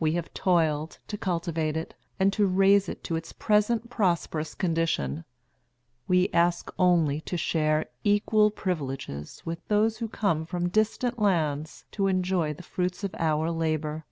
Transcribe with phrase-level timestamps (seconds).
[0.00, 5.24] We have toiled to cultivate it, and to raise it to its present prosperous condition;
[6.08, 12.08] we ask only to share equal privileges with those who come from distant lands to
[12.08, 14.04] enjoy the fruits of our labor.